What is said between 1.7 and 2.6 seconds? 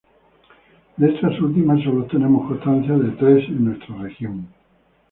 solo tenemos